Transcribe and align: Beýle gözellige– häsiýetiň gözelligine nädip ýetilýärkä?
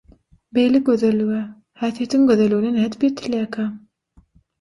Beýle 0.57 0.79
gözellige– 0.87 1.41
häsiýetiň 1.83 2.23
gözelligine 2.31 2.71
nädip 2.79 3.05
ýetilýärkä? 3.11 3.67